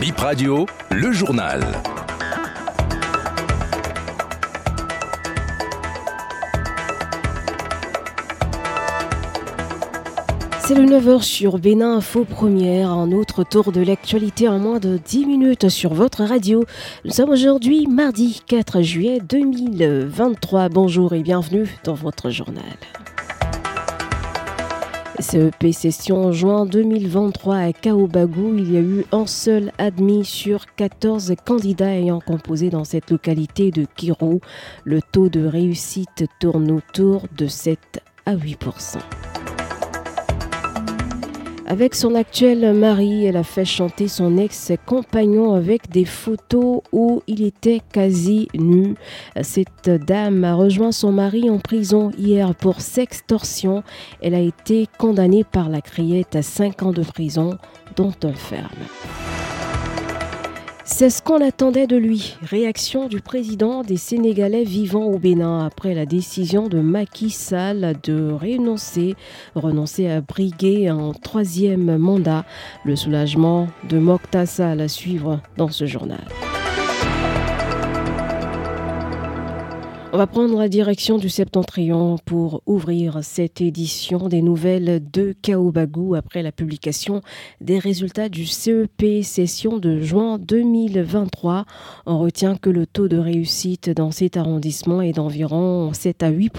Bip 0.00 0.18
Radio, 0.18 0.64
le 0.92 1.10
journal. 1.10 1.60
C'est 10.60 10.76
le 10.76 10.84
9h 10.84 11.22
sur 11.22 11.58
Bénin 11.58 11.96
Info 11.96 12.24
Première, 12.24 12.92
un 12.92 13.10
autre 13.10 13.42
tour 13.42 13.72
de 13.72 13.80
l'actualité 13.80 14.46
en 14.46 14.60
moins 14.60 14.78
de 14.78 14.98
10 14.98 15.26
minutes 15.26 15.68
sur 15.68 15.94
votre 15.94 16.22
radio. 16.22 16.64
Nous 17.04 17.10
sommes 17.10 17.30
aujourd'hui 17.30 17.88
mardi 17.88 18.40
4 18.46 18.82
juillet 18.82 19.18
2023. 19.20 20.68
Bonjour 20.68 21.12
et 21.12 21.22
bienvenue 21.22 21.66
dans 21.82 21.94
votre 21.94 22.30
journal. 22.30 22.62
CEP 25.20 25.72
session 25.72 26.30
juin 26.30 26.64
2023 26.64 27.56
à 27.56 27.72
Kaobagou, 27.72 28.54
il 28.56 28.72
y 28.72 28.76
a 28.76 28.80
eu 28.80 29.04
un 29.10 29.26
seul 29.26 29.72
admis 29.78 30.24
sur 30.24 30.72
14 30.76 31.34
candidats 31.44 31.92
ayant 31.92 32.20
composé 32.20 32.70
dans 32.70 32.84
cette 32.84 33.10
localité 33.10 33.72
de 33.72 33.84
Kirou. 33.96 34.40
Le 34.84 35.02
taux 35.02 35.28
de 35.28 35.44
réussite 35.44 36.26
tourne 36.38 36.70
autour 36.70 37.26
de 37.36 37.46
7 37.48 38.00
à 38.26 38.34
8 38.34 38.56
avec 41.68 41.94
son 41.94 42.14
actuel 42.14 42.72
mari, 42.72 43.26
elle 43.26 43.36
a 43.36 43.42
fait 43.42 43.66
chanter 43.66 44.08
son 44.08 44.38
ex-compagnon 44.38 45.52
avec 45.52 45.90
des 45.90 46.06
photos 46.06 46.80
où 46.92 47.22
il 47.26 47.42
était 47.42 47.82
quasi 47.92 48.48
nu. 48.54 48.94
Cette 49.42 49.90
dame 49.90 50.44
a 50.44 50.54
rejoint 50.54 50.92
son 50.92 51.12
mari 51.12 51.50
en 51.50 51.58
prison 51.58 52.10
hier 52.16 52.54
pour 52.54 52.80
sextorsion. 52.80 53.82
Elle 54.22 54.34
a 54.34 54.40
été 54.40 54.88
condamnée 54.96 55.44
par 55.44 55.68
la 55.68 55.82
criette 55.82 56.36
à 56.36 56.42
5 56.42 56.82
ans 56.84 56.92
de 56.92 57.02
prison, 57.02 57.58
dont 57.96 58.14
un 58.24 58.32
ferme. 58.32 59.27
C'est 60.90 61.10
ce 61.10 61.20
qu'on 61.20 61.46
attendait 61.46 61.86
de 61.86 61.98
lui. 61.98 62.34
Réaction 62.42 63.08
du 63.08 63.20
président 63.20 63.82
des 63.82 63.98
Sénégalais 63.98 64.64
vivant 64.64 65.04
au 65.04 65.18
Bénin 65.18 65.64
après 65.66 65.94
la 65.94 66.06
décision 66.06 66.66
de 66.66 66.80
Macky 66.80 67.28
Sall 67.28 67.94
de 68.02 68.32
renoncer, 68.32 69.14
renoncer 69.54 70.08
à 70.08 70.22
briguer 70.22 70.88
un 70.88 71.12
troisième 71.12 71.98
mandat. 71.98 72.46
Le 72.86 72.96
soulagement 72.96 73.68
de 73.90 73.98
Mokhtar 73.98 74.48
Sall 74.48 74.80
à 74.80 74.88
suivre 74.88 75.40
dans 75.58 75.68
ce 75.68 75.84
journal. 75.84 76.24
On 80.10 80.16
va 80.16 80.26
prendre 80.26 80.58
la 80.58 80.70
direction 80.70 81.18
du 81.18 81.28
Septentrion 81.28 82.16
pour 82.24 82.62
ouvrir 82.64 83.18
cette 83.22 83.60
édition 83.60 84.28
des 84.28 84.40
nouvelles 84.40 85.02
de 85.12 85.34
Kaobagou 85.42 86.14
après 86.14 86.42
la 86.42 86.50
publication 86.50 87.20
des 87.60 87.78
résultats 87.78 88.30
du 88.30 88.46
CEP 88.46 89.22
session 89.22 89.76
de 89.76 90.00
juin 90.00 90.38
2023. 90.38 91.66
On 92.06 92.18
retient 92.18 92.56
que 92.56 92.70
le 92.70 92.86
taux 92.86 93.08
de 93.08 93.18
réussite 93.18 93.90
dans 93.90 94.10
cet 94.10 94.38
arrondissement 94.38 95.02
est 95.02 95.12
d'environ 95.12 95.92
7 95.92 96.22
à 96.22 96.30
8 96.30 96.54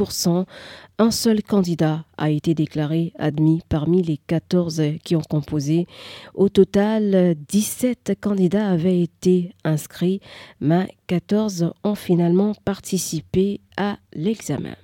un 1.00 1.12
seul 1.12 1.42
candidat 1.42 2.04
a 2.18 2.30
été 2.30 2.54
déclaré 2.54 3.14
admis 3.18 3.62
parmi 3.70 4.04
les 4.04 4.18
14 4.18 4.84
qui 5.04 5.16
ont 5.16 5.22
composé. 5.22 5.88
Au 6.36 6.50
total, 6.50 7.36
17 7.48 8.18
candidats 8.20 8.70
avaient 8.70 9.02
été 9.02 9.54
inscrits, 9.64 10.20
mais 10.60 10.90
14 11.08 11.72
ont 11.86 11.96
finalement 11.96 12.54
participé 12.66 13.62
à 13.78 13.98
l'examen. 14.14 14.76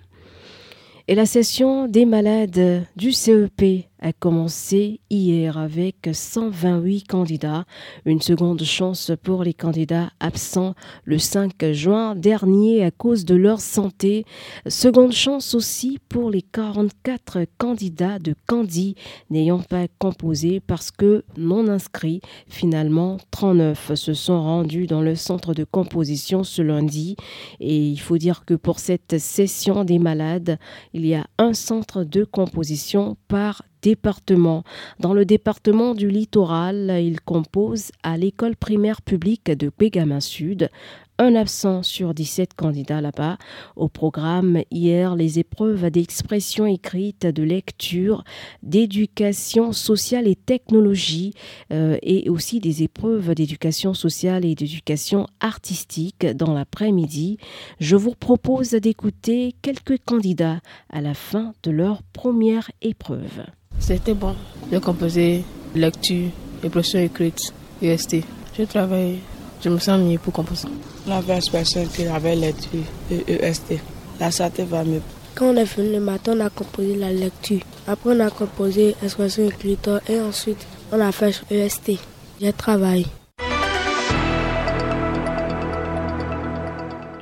Et 1.10 1.16
la 1.16 1.26
session 1.26 1.88
des 1.88 2.06
malades 2.06 2.86
du 2.96 3.12
CEP 3.12 3.86
a 4.02 4.14
commencé 4.14 5.00
hier 5.10 5.58
avec 5.58 6.10
128 6.12 7.08
candidats. 7.08 7.66
Une 8.06 8.22
seconde 8.22 8.64
chance 8.64 9.12
pour 9.24 9.44
les 9.44 9.54
candidats 9.54 10.12
absents 10.20 10.76
le 11.04 11.18
5 11.18 11.72
juin 11.72 12.16
dernier 12.16 12.84
à 12.84 12.92
cause 12.92 13.26
de 13.26 13.36
leur 13.36 13.60
santé. 13.60 14.26
Seconde 14.68 15.12
chance 15.12 15.56
aussi 15.56 16.00
pour 16.10 16.30
les 16.30 16.42
44 16.42 17.46
candidats 17.58 18.20
de 18.20 18.36
Candy 18.48 18.96
n'ayant 19.30 19.60
pas 19.60 19.88
composé 20.00 20.60
parce 20.60 20.92
que 20.92 21.24
non 21.38 21.68
inscrits. 21.68 22.22
Finalement, 22.48 23.18
39 23.32 23.96
se 23.96 24.14
sont 24.14 24.42
rendus 24.42 24.88
dans 24.88 25.02
le 25.02 25.16
centre 25.16 25.54
de 25.54 25.64
composition 25.64 26.44
ce 26.44 26.62
lundi. 26.62 27.16
Et 27.60 27.88
il 27.88 28.00
faut 28.00 28.18
dire 28.18 28.46
que 28.46 28.54
pour 28.54 28.80
cette 28.80 29.18
session 29.20 29.84
des 29.84 30.00
malades, 30.00 30.58
il 30.94 31.06
y 31.06 31.16
a 31.16 31.26
un 31.38 31.54
centre 31.54 32.04
de 32.04 32.24
composition 32.24 33.18
par 33.28 33.64
Dans 35.00 35.14
le 35.14 35.26
département 35.26 35.94
du 35.94 36.10
littoral, 36.10 36.98
il 37.02 37.22
compose 37.22 37.92
à 38.04 38.18
l'école 38.18 38.56
primaire 38.56 39.02
publique 39.02 39.52
de 39.52 39.70
Pégamin 39.70 40.20
Sud 40.20 40.70
un 41.18 41.36
absent 41.36 41.84
sur 41.84 42.14
17 42.14 42.56
candidats 42.56 43.02
là-bas. 43.02 43.38
Au 43.76 43.88
programme, 43.88 44.62
hier, 44.72 45.16
les 45.16 45.40
épreuves 45.40 45.90
d'expression 45.90 46.66
écrite, 46.66 47.26
de 47.26 47.44
lecture, 47.44 48.24
d'éducation 48.64 49.72
sociale 49.72 50.28
et 50.28 50.36
technologie, 50.36 51.34
euh, 51.72 51.98
et 52.02 52.30
aussi 52.30 52.60
des 52.60 52.84
épreuves 52.84 53.34
d'éducation 53.34 53.94
sociale 53.94 54.46
et 54.46 54.56
d'éducation 54.56 55.28
artistique 55.40 56.26
dans 56.26 56.54
l'après-midi. 56.54 57.38
Je 57.80 57.96
vous 57.96 58.16
propose 58.16 58.72
d'écouter 58.72 59.56
quelques 59.62 60.00
candidats 60.04 60.60
à 60.90 61.02
la 61.02 61.14
fin 61.14 61.54
de 61.64 61.72
leur 61.72 62.04
première 62.04 62.70
épreuve. 62.82 63.46
C'était 63.80 64.14
bon. 64.14 64.36
J'ai 64.72 64.80
composé 64.80 65.44
lecture, 65.76 66.30
expression 66.64 67.00
écrite, 67.00 67.54
UST. 67.82 68.18
Je 68.58 68.64
travaille, 68.64 69.20
je 69.64 69.70
me 69.70 69.78
sens 69.80 70.00
mieux 70.00 70.18
pour 70.18 70.34
composer. 70.34 70.68
La 71.08 71.20
expression 71.36 71.82
écrite 71.84 72.08
avait 72.08 72.36
lecture 72.36 72.80
et 73.12 73.46
EST. 73.46 73.80
La 74.20 74.32
santé 74.32 74.64
va 74.64 74.84
mieux. 74.84 75.02
Quand 75.36 75.48
on 75.48 75.58
est 75.58 75.66
venu 75.66 75.92
le 75.92 76.00
matin, 76.00 76.34
on 76.36 76.40
a 76.40 76.50
composé 76.50 76.96
la 76.96 77.12
lecture. 77.12 77.60
Après, 77.88 78.12
on 78.16 78.20
a 78.22 78.30
composé 78.30 78.96
expression 79.04 79.48
écrite 79.48 79.90
et 80.10 80.20
ensuite, 80.20 80.66
on 80.92 81.00
a 81.00 81.12
fait 81.12 81.42
EST. 81.52 82.00
J'ai 82.42 82.54
travaillé. 82.54 83.06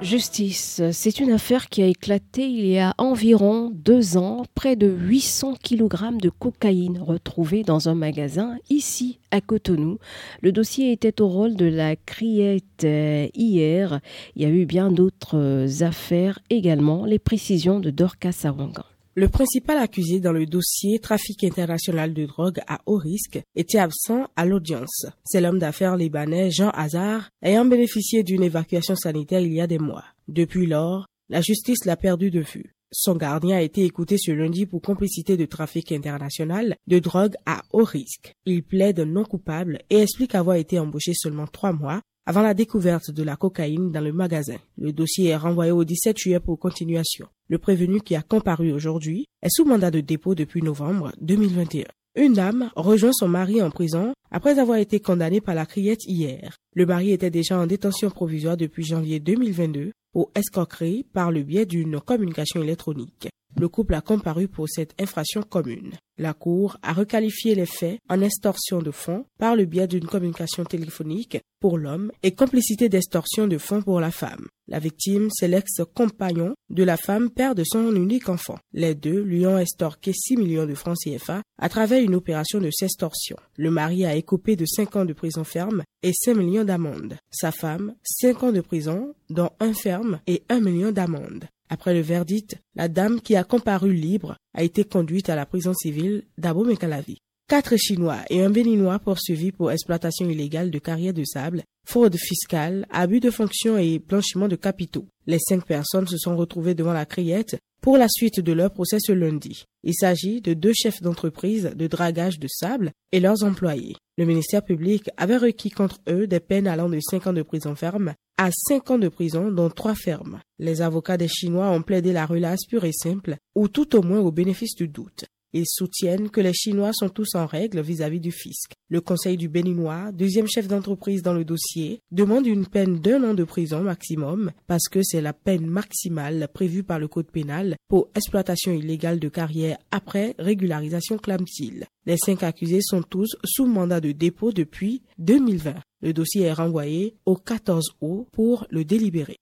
Justice, 0.04 0.82
c'est 0.92 1.22
une 1.22 1.32
affaire 1.32 1.70
qui 1.70 1.82
a 1.82 1.88
éclaté 1.88 2.46
il 2.46 2.66
y 2.66 2.78
a 2.78 2.94
environ 2.98 3.72
deux 3.74 4.18
ans. 4.18 4.44
Près 4.54 4.76
de 4.76 4.88
800 4.88 5.56
kg 5.64 6.18
de 6.22 6.30
cocaïne 6.30 7.00
retrouvés 7.00 7.64
dans 7.64 7.88
un 7.88 7.96
magasin 7.96 8.58
ici 8.70 9.20
à 9.32 9.40
Cotonou. 9.40 10.00
Le 10.42 10.52
dossier 10.52 10.92
était 10.92 11.22
au 11.22 11.30
rôle 11.30 11.56
de 11.56 11.66
la 11.66 11.96
criette 11.96 12.84
euh, 12.84 13.30
hier. 13.34 14.02
Il 14.36 14.42
y 14.42 14.46
a 14.46 14.50
eu 14.50 14.66
bien 14.66 14.92
d'autres 14.92 15.84
affaires 15.84 16.40
également. 16.50 17.06
Les 17.06 17.20
précisions 17.20 17.80
de 17.80 17.90
Dorcas 17.90 18.34
Sawangan. 18.34 18.84
Le 19.16 19.30
principal 19.30 19.78
accusé 19.78 20.20
dans 20.20 20.32
le 20.32 20.48
dossier 20.48 20.98
trafic 20.98 21.44
international 21.44 22.16
de 22.16 22.26
drogue 22.26 22.60
à 22.66 22.80
haut 22.88 22.98
risque 22.98 23.40
était 23.56 23.78
absent 23.78 24.26
à 24.36 24.44
l'audience. 24.44 25.06
C'est 25.24 25.40
l'homme 25.40 25.60
d'affaires 25.60 25.96
libanais 25.96 26.50
Jean 26.50 26.72
Hazard 26.72 27.30
ayant 27.44 27.64
bénéficié 27.64 28.24
d'une 28.24 28.42
évacuation 28.42 28.96
sanitaire 28.96 29.42
il 29.42 29.54
y 29.54 29.62
a 29.62 29.68
des 29.68 29.78
mois. 29.78 30.04
Depuis 30.28 30.66
lors, 30.66 31.06
la 31.30 31.42
justice 31.42 31.86
l'a 31.86 31.96
perdu 31.96 32.32
de 32.32 32.40
vue. 32.40 32.74
Son 32.92 33.16
gardien 33.16 33.58
a 33.58 33.62
été 33.62 33.86
écouté 33.86 34.18
ce 34.18 34.32
lundi 34.32 34.66
pour 34.66 34.82
complicité 34.82 35.38
de 35.38 35.46
trafic 35.46 35.92
international 35.92 36.76
de 36.88 36.98
drogue 36.98 37.36
à 37.46 37.62
haut 37.72 37.84
risque. 37.84 38.34
Il 38.48 38.64
plaide 38.64 39.02
non 39.02 39.26
coupable 39.26 39.82
et 39.92 40.02
explique 40.02 40.34
avoir 40.34 40.56
été 40.56 40.80
embauché 40.80 41.14
seulement 41.14 41.46
trois 41.46 41.72
mois 41.72 42.02
avant 42.26 42.42
la 42.42 42.54
découverte 42.54 43.12
de 43.12 43.24
la 43.24 43.36
cocaïne 43.36 43.92
dans 43.92 44.02
le 44.02 44.14
magasin. 44.14 44.58
Le 44.78 44.94
dossier 44.94 45.30
est 45.30 45.38
renvoyé 45.38 45.72
au 45.72 45.84
17 45.84 46.18
juillet 46.18 46.40
pour 46.40 46.60
continuation. 46.60 47.28
Le 47.50 47.58
prévenu 47.58 48.02
qui 48.02 48.16
a 48.16 48.22
comparu 48.22 48.72
aujourd'hui 48.72 49.26
est 49.42 49.50
sous 49.50 49.66
mandat 49.66 49.92
de 49.92 50.00
dépôt 50.00 50.36
depuis 50.36 50.62
novembre 50.62 51.12
2021. 51.22 51.86
Une 52.16 52.34
dame 52.34 52.70
rejoint 52.76 53.12
son 53.12 53.28
mari 53.28 53.62
en 53.62 53.72
prison 53.72 54.14
après 54.30 54.60
avoir 54.60 54.78
été 54.78 55.00
condamnée 55.00 55.42
par 55.42 55.56
la 55.56 55.66
criette 55.66 56.06
hier. 56.06 56.58
Le 56.76 56.86
mari 56.86 57.12
était 57.12 57.32
déjà 57.32 57.58
en 57.60 57.66
détention 57.66 58.10
provisoire 58.10 58.56
depuis 58.56 58.84
janvier 58.84 59.20
2022 59.20 59.92
pour 60.12 60.32
escroquerie 60.36 61.06
par 61.12 61.32
le 61.32 61.42
biais 61.42 61.66
d'une 61.66 62.00
communication 62.00 62.62
électronique. 62.62 63.30
Le 63.60 63.70
couple 63.70 63.94
a 63.94 64.02
comparu 64.02 64.48
pour 64.48 64.68
cette 64.68 65.00
infraction 65.00 65.44
commune. 65.44 65.94
La 66.18 66.34
Cour 66.34 66.78
a 66.82 66.94
requalifié 66.94 67.56
les 67.56 67.66
faits 67.66 68.00
en 68.10 68.22
extorsion 68.22 68.82
de 68.82 68.92
fonds 68.92 69.26
par 69.40 69.56
le 69.56 69.66
biais 69.66 69.88
d'une 69.88 70.06
communication 70.06 70.64
téléphonique 70.64 71.40
pour 71.60 71.78
l'homme 71.78 72.12
et 72.22 72.36
complicité 72.36 72.90
d'extorsion 72.90 73.48
de 73.48 73.58
fonds 73.58 73.82
pour 73.82 74.00
la 74.00 74.12
femme. 74.12 74.48
La 74.68 74.80
victime, 74.80 75.30
c'est 75.32 75.48
l'ex-compagnon 75.48 76.56
de 76.70 76.84
la 76.84 76.98
femme, 76.98 77.30
père 77.30 77.56
de 77.56 77.64
son 77.64 77.96
unique 77.96 78.30
enfant. 78.30 78.58
Les 78.74 78.96
deux 78.96 79.22
lui 79.22 79.46
ont 79.48 79.58
extorqué 79.58 80.14
6 80.14 80.38
millions 80.38 80.66
de 80.66 80.76
francs 80.76 80.98
CFA 81.04 81.42
à 81.60 81.70
travers 81.70 82.02
une 82.02 82.16
opération 82.16 82.60
de 82.60 82.70
sextorsion. 82.72 83.38
Le 83.58 83.72
mari 83.72 84.06
a 84.06 84.16
écopé 84.16 84.56
de 84.56 84.66
5 84.66 84.96
ans 84.96 85.06
de 85.06 85.14
prison 85.14 85.44
ferme 85.44 85.84
et 86.02 86.14
5 86.14 86.36
millions 86.36 86.64
d'amende. 86.64 87.18
Sa 87.32 87.52
femme, 87.52 87.96
5 88.04 88.44
ans 88.44 88.52
de 88.52 88.62
prison, 88.62 89.16
dont 89.30 89.50
un 89.60 89.74
ferme 89.74 90.20
et 90.28 90.44
1 90.50 90.60
million 90.60 90.92
d'amende. 90.92 91.46
Après 91.74 91.96
le 91.96 92.02
verdict, 92.02 92.58
la 92.76 92.88
dame 92.88 93.20
qui 93.20 93.36
a 93.36 93.44
comparu 93.44 93.94
libre 93.94 94.38
a 94.54 94.62
été 94.62 94.84
conduite 94.84 95.30
à 95.30 95.36
la 95.36 95.48
prison 95.48 95.74
civile 95.74 96.22
d'Abo 96.38 96.64
Mekalavi. 96.64 97.18
quatre 97.50 97.78
Chinois 97.78 98.20
et 98.30 98.44
un 98.44 98.52
Béninois 98.52 99.00
poursuivis 99.00 99.52
pour 99.52 99.72
exploitation 99.72 100.30
illégale 100.30 100.70
de 100.70 100.78
carrières 100.78 101.16
de 101.16 101.24
sable, 101.24 101.64
fraude 101.88 102.16
fiscale, 102.16 102.86
abus 102.92 103.22
de 103.22 103.32
fonction 103.32 103.76
et 103.80 103.98
blanchiment 103.98 104.48
de 104.48 104.56
capitaux. 104.56 105.08
Les 105.26 105.40
cinq 105.40 105.66
personnes 105.66 106.06
se 106.06 106.20
sont 106.20 106.38
retrouvées 106.38 106.76
devant 106.76 106.94
la 106.94 107.08
criette 107.08 107.58
pour 107.82 107.98
la 107.98 108.08
suite 108.08 108.40
de 108.40 108.54
leur 108.54 108.72
procès 108.72 109.00
ce 109.00 109.12
lundi. 109.12 109.66
Il 109.84 109.96
s'agit 109.96 110.42
de 110.42 110.54
deux 110.54 110.74
chefs 110.74 111.02
d'entreprise 111.02 111.72
de 111.76 111.88
dragage 111.88 112.38
de 112.38 112.48
sable 112.48 112.92
et 113.12 113.20
leurs 113.20 113.44
employés. 113.44 113.96
Le 114.20 114.26
ministère 114.26 114.64
public 114.64 115.10
avait 115.18 115.38
requis 115.38 115.72
contre 115.72 116.00
eux 116.08 116.28
des 116.28 116.40
peines 116.40 116.68
allant 116.68 116.88
de 116.88 117.00
5 117.02 117.26
ans 117.26 117.34
de 117.34 117.42
prison 117.42 117.74
ferme 117.74 118.14
à 118.38 118.50
5 118.52 118.92
ans 118.92 118.98
de 118.98 119.10
prison, 119.10 119.52
dont 119.52 119.70
trois 119.70 119.96
fermes. 119.96 120.42
Les 120.60 120.82
avocats 120.82 121.18
des 121.18 121.28
Chinois 121.28 121.70
ont 121.70 121.82
plaidé 121.82 122.14
la 122.14 122.26
relace 122.26 122.66
pure 122.68 122.86
et 122.86 122.92
simple, 122.92 123.38
ou 123.56 123.68
tout 123.68 123.96
au 123.96 124.02
moins 124.02 124.20
au 124.20 124.32
bénéfice 124.32 124.76
du 124.76 124.88
doute. 124.88 125.26
Ils 125.56 125.68
soutiennent 125.68 126.32
que 126.32 126.42
les 126.42 126.54
Chinois 126.54 126.94
sont 126.94 127.10
tous 127.10 127.36
en 127.36 127.46
règle 127.46 127.82
vis-à-vis 127.82 128.20
du 128.20 128.32
fisc. 128.32 128.72
Le 128.90 129.02
Conseil 129.02 129.38
du 129.38 129.50
Béninois, 129.50 130.12
deuxième 130.12 130.48
chef 130.48 130.68
d'entreprise 130.68 131.22
dans 131.22 131.34
le 131.34 131.46
dossier, 131.46 132.00
demande 132.12 132.48
une 132.48 132.66
peine 132.66 133.00
d'un 133.00 133.24
an 133.24 133.34
de 133.36 133.44
prison 133.44 133.82
maximum 133.82 134.52
parce 134.66 134.88
que 134.90 135.02
c'est 135.04 135.22
la 135.22 135.34
peine 135.34 135.68
maximale 135.68 136.48
prévue 136.52 136.82
par 136.82 136.98
le 136.98 137.08
Code 137.08 137.30
pénal 137.30 137.76
pour 137.88 138.10
exploitation 138.16 138.74
illégale 138.74 139.20
de 139.20 139.30
carrière 139.30 139.78
après 139.92 140.36
régularisation 140.40 141.20
clame-t-il. 141.20 141.86
Les 142.08 142.18
cinq 142.18 142.42
accusés 142.42 142.82
sont 142.82 143.04
tous 143.04 143.36
sous 143.44 143.68
mandat 143.68 144.02
de 144.02 144.12
dépôt 144.12 144.52
depuis 144.52 145.04
2020. 145.20 145.76
Le 146.02 146.14
dossier 146.14 146.42
est 146.44 146.54
renvoyé 146.54 147.16
au 147.26 147.36
14 147.36 147.96
août 148.02 148.28
pour 148.32 148.66
le 148.72 148.84
délibérer. 148.84 149.38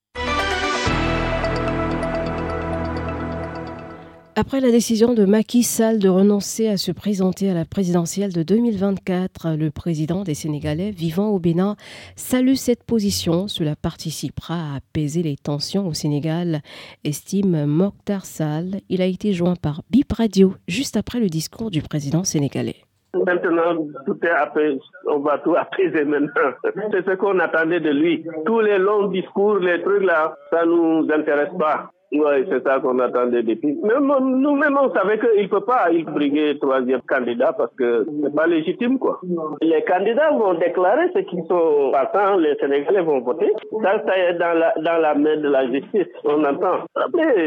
Après 4.37 4.61
la 4.61 4.71
décision 4.71 5.13
de 5.13 5.25
Macky 5.25 5.61
Sall 5.61 5.99
de 5.99 6.07
renoncer 6.07 6.69
à 6.69 6.77
se 6.77 6.93
présenter 6.93 7.51
à 7.51 7.53
la 7.53 7.65
présidentielle 7.65 8.31
de 8.31 8.43
2024, 8.43 9.57
le 9.59 9.71
président 9.71 10.23
des 10.23 10.35
Sénégalais 10.35 10.91
vivant 10.91 11.27
au 11.31 11.39
Bénin 11.39 11.75
salue 12.15 12.53
cette 12.53 12.85
position. 12.85 13.49
Cela 13.49 13.75
participera 13.75 14.53
à 14.53 14.75
apaiser 14.77 15.21
les 15.21 15.35
tensions 15.35 15.85
au 15.85 15.93
Sénégal, 15.93 16.61
estime 17.03 17.65
Mokhtar 17.65 18.25
Sall. 18.25 18.79
Il 18.87 19.01
a 19.01 19.05
été 19.05 19.33
joint 19.33 19.55
par 19.61 19.81
Bip 19.91 20.13
Radio 20.13 20.53
juste 20.65 20.95
après 20.95 21.19
le 21.19 21.27
discours 21.27 21.69
du 21.69 21.81
président 21.81 22.23
sénégalais. 22.23 22.77
Maintenant, 23.13 23.85
tout 24.05 24.17
est 24.23 24.29
apaisé. 24.29 24.79
On 25.07 25.19
va 25.19 25.39
tout 25.39 25.55
apaiser 25.57 26.05
maintenant. 26.05 26.51
C'est 26.63 27.05
ce 27.05 27.15
qu'on 27.17 27.37
attendait 27.39 27.81
de 27.81 27.89
lui. 27.89 28.25
Tous 28.45 28.61
les 28.61 28.77
longs 28.77 29.07
discours, 29.09 29.57
les 29.57 29.81
trucs 29.81 30.03
là, 30.03 30.33
ça 30.49 30.65
nous 30.65 31.05
intéresse 31.13 31.51
pas. 31.59 31.91
Oui, 32.13 32.45
c'est 32.49 32.61
ça 32.67 32.79
qu'on 32.79 32.99
attendait 32.99 33.41
depuis. 33.41 33.73
Même 33.83 34.11
nous-mêmes, 34.19 34.77
on 34.77 34.93
savait 34.93 35.17
qu'il 35.17 35.43
ne 35.43 35.47
peut 35.47 35.61
pas 35.63 35.89
y 35.91 36.03
briguer 36.03 36.59
troisième 36.59 37.01
candidat 37.03 37.53
parce 37.53 37.73
que 37.75 38.05
c'est 38.21 38.35
pas 38.35 38.47
légitime, 38.47 38.99
quoi. 38.99 39.21
Les 39.61 39.81
candidats 39.83 40.31
vont 40.31 40.53
déclarer 40.55 41.09
ce 41.13 41.19
qu'ils 41.19 41.45
sont 41.47 41.91
passants, 41.93 42.37
les 42.37 42.55
Sénégalais 42.55 43.01
vont 43.01 43.21
voter. 43.21 43.51
Ça, 43.81 44.03
ça 44.05 44.17
est 44.17 44.33
dans 44.33 44.57
la, 44.57 44.73
dans 44.77 44.97
la 45.01 45.15
main 45.15 45.37
de 45.37 45.47
la 45.47 45.71
justice, 45.71 46.07
on 46.25 46.43
entend. 46.43 46.83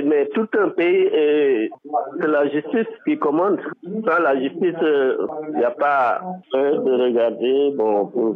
Mais, 0.04 0.28
tout 0.34 0.48
un 0.58 0.70
pays, 0.70 1.10
c'est 2.20 2.26
la 2.26 2.48
justice 2.48 2.88
qui 3.06 3.18
commande. 3.18 3.60
Sans 3.84 4.22
la 4.22 4.40
justice, 4.40 4.76
il 4.82 5.58
n'y 5.58 5.64
a 5.64 5.72
pas 5.72 6.20
de 6.54 7.02
regarder, 7.04 7.72
bon, 7.76 8.06
pour 8.06 8.34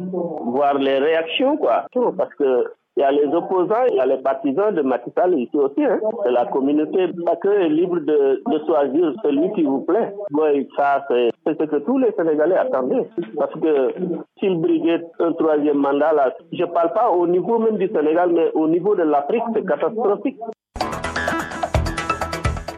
voir 0.51 0.75
les 0.75 0.99
réactions, 0.99 1.57
quoi. 1.57 1.85
Parce 2.17 2.33
que 2.35 2.65
il 2.99 3.01
y 3.01 3.05
a 3.05 3.11
les 3.13 3.33
opposants, 3.33 3.85
il 3.89 3.95
y 3.95 3.99
a 4.01 4.05
les 4.05 4.17
partisans 4.17 4.75
de 4.75 4.81
Macky 4.81 5.09
ici 5.37 5.55
aussi. 5.55 5.81
Hein. 5.85 5.99
C'est 6.25 6.31
la 6.31 6.45
communauté. 6.47 7.07
Chacun 7.25 7.51
est 7.53 7.69
libre 7.69 7.99
de, 8.01 8.41
choisir 8.67 9.13
celui 9.23 9.53
qui 9.53 9.63
vous 9.63 9.79
plaît. 9.85 10.13
Oui, 10.33 10.67
ça, 10.75 11.05
c'est 11.07 11.29
ce 11.45 11.63
que 11.63 11.77
tous 11.77 11.97
les 11.97 12.11
Sénégalais 12.11 12.57
attendaient. 12.57 13.07
Parce 13.37 13.53
que 13.53 13.93
s'il 14.37 14.59
briguait 14.59 15.01
un 15.19 15.31
troisième 15.31 15.77
mandat, 15.77 16.11
là, 16.11 16.33
je 16.51 16.61
ne 16.61 16.65
parle 16.67 16.91
pas 16.91 17.09
au 17.11 17.25
niveau 17.25 17.57
même 17.57 17.77
du 17.77 17.87
Sénégal, 17.87 18.31
mais 18.33 18.51
au 18.53 18.67
niveau 18.67 18.93
de 18.95 19.03
l'Afrique, 19.03 19.43
c'est 19.53 19.65
catastrophique. 19.65 20.37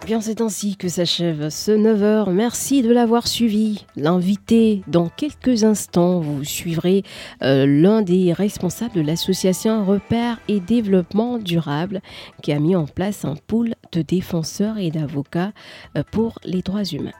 Bien, 0.06 0.20
c'est 0.20 0.42
ainsi 0.42 0.78
que 0.78 0.90
s'achève 0.90 1.50
ce 1.50 1.72
9h. 1.72 2.32
Merci 2.32 2.82
de 2.82 2.92
l'avoir 2.92 3.28
suivi. 3.28 3.86
L'invité, 3.96 4.82
dans 4.88 5.10
quelques 5.10 5.64
instants, 5.64 6.20
vous 6.20 6.44
suivrez 6.44 7.04
euh, 7.44 7.68
l'un 7.68 8.02
des 8.02 8.34
responsables 8.34 8.96
de 8.96 9.02
l'association 9.02 9.86
Repère 9.86 10.40
et 10.48 10.60
Développement 10.60 11.38
Durable 11.38 12.02
qui 12.42 12.52
a 12.52 12.60
mis 12.60 12.76
en 12.76 12.86
place 12.86 13.26
un 13.26 13.36
pool 13.46 13.76
de 13.92 14.02
défenseurs 14.02 14.80
et 14.80 14.90
d'avocats 14.90 15.54
euh, 15.96 16.04
pour 16.12 16.40
les 16.44 16.64
droits 16.64 16.84
humains. 16.84 17.12